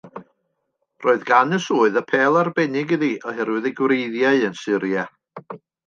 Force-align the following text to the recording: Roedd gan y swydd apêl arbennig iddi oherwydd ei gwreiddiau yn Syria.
Roedd 1.05 1.25
gan 1.27 1.53
y 1.57 1.59
swydd 1.65 2.01
apêl 2.03 2.39
arbennig 2.41 2.97
iddi 2.97 3.13
oherwydd 3.33 3.71
ei 3.71 3.77
gwreiddiau 3.83 4.45
yn 4.51 4.61
Syria. 4.67 5.07